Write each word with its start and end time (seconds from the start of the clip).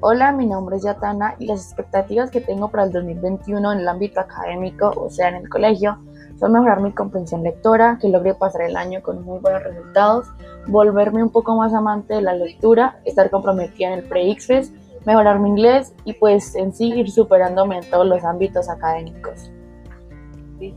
Hola, 0.00 0.30
mi 0.30 0.46
nombre 0.46 0.76
es 0.76 0.84
Yatana 0.84 1.34
y 1.40 1.46
las 1.46 1.66
expectativas 1.66 2.30
que 2.30 2.40
tengo 2.40 2.68
para 2.70 2.84
el 2.84 2.92
2021 2.92 3.72
en 3.72 3.80
el 3.80 3.88
ámbito 3.88 4.20
académico, 4.20 4.90
o 4.96 5.10
sea, 5.10 5.28
en 5.28 5.34
el 5.34 5.48
colegio, 5.48 5.98
son 6.38 6.52
mejorar 6.52 6.80
mi 6.80 6.92
comprensión 6.92 7.42
lectora, 7.42 7.98
que 8.00 8.08
logre 8.08 8.34
pasar 8.34 8.62
el 8.62 8.76
año 8.76 9.02
con 9.02 9.24
muy 9.24 9.40
buenos 9.40 9.64
resultados, 9.64 10.28
volverme 10.68 11.24
un 11.24 11.30
poco 11.30 11.56
más 11.56 11.74
amante 11.74 12.14
de 12.14 12.22
la 12.22 12.34
lectura, 12.34 13.00
estar 13.04 13.28
comprometida 13.28 13.88
en 13.88 13.98
el 13.98 14.04
pre-ICFES, 14.04 14.72
mejorar 15.04 15.40
mi 15.40 15.48
inglés 15.48 15.92
y 16.04 16.12
pues 16.12 16.54
en 16.54 16.72
sí 16.72 16.92
ir 16.92 17.10
superándome 17.10 17.78
en 17.78 17.90
todos 17.90 18.06
los 18.06 18.22
ámbitos 18.22 18.68
académicos. 18.68 19.50
¿Sí? 20.60 20.76